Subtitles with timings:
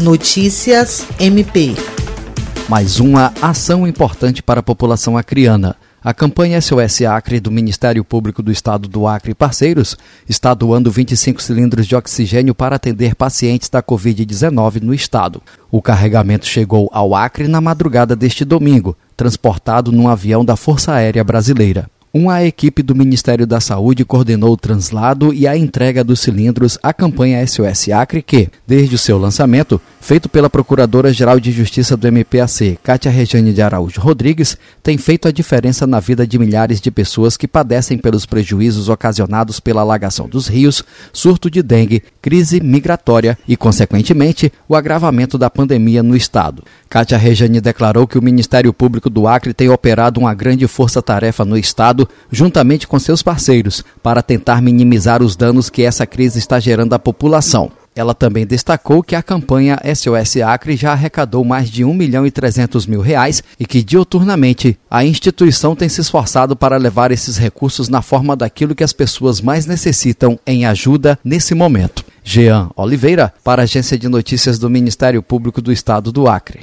[0.00, 1.74] Notícias MP.
[2.70, 5.76] Mais uma ação importante para a população acriana.
[6.02, 11.42] A campanha SOS Acre do Ministério Público do Estado do Acre parceiros está doando 25
[11.42, 15.42] cilindros de oxigênio para atender pacientes da Covid-19 no estado.
[15.70, 21.22] O carregamento chegou ao Acre na madrugada deste domingo, transportado num avião da Força Aérea
[21.22, 21.90] Brasileira.
[22.12, 26.92] Uma equipe do Ministério da Saúde coordenou o translado e a entrega dos cilindros à
[26.92, 32.78] campanha SOS Acre, que, desde o seu lançamento, feito pela Procuradora-Geral de Justiça do MPAC,
[32.82, 37.36] Cátia Rejane de Araújo Rodrigues, tem feito a diferença na vida de milhares de pessoas
[37.36, 43.56] que padecem pelos prejuízos ocasionados pela alagação dos rios, surto de dengue, crise migratória e,
[43.56, 46.62] consequentemente, o agravamento da pandemia no Estado.
[46.88, 51.56] Cátia Rejane declarou que o Ministério Público do Acre tem operado uma grande força-tarefa no
[51.56, 56.60] Estado Estado, juntamente com seus parceiros, para tentar minimizar os danos que essa crise está
[56.60, 57.70] gerando à população.
[58.00, 62.30] Ela também destacou que a campanha SOS Acre já arrecadou mais de 1 milhão e
[62.30, 67.90] 300 mil reais e que diuturnamente a instituição tem se esforçado para levar esses recursos
[67.90, 72.02] na forma daquilo que as pessoas mais necessitam em ajuda nesse momento.
[72.24, 76.60] Jean Oliveira, para a Agência de Notícias do Ministério Público do Estado do Acre.